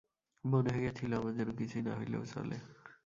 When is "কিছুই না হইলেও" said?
1.59-2.23